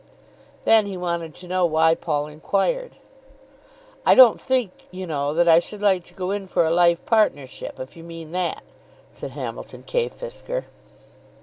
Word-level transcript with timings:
Then 0.65 0.87
he 0.87 0.97
wanted 0.97 1.35
to 1.35 1.47
know 1.47 1.63
why 1.63 1.93
Paul 1.93 2.25
inquired. 2.25 2.93
"I 4.03 4.15
don't 4.15 4.41
think, 4.41 4.71
you 4.89 5.05
know, 5.05 5.31
that 5.35 5.47
I 5.47 5.59
should 5.59 5.79
like 5.83 6.03
to 6.05 6.15
go 6.15 6.31
in 6.31 6.47
for 6.47 6.65
a 6.65 6.71
life 6.73 7.05
partnership, 7.05 7.79
if 7.79 7.95
you 7.95 8.03
mean 8.03 8.31
that," 8.31 8.63
said 9.11 9.29
Hamilton 9.29 9.83
K. 9.85 10.09
Fisker. 10.09 10.63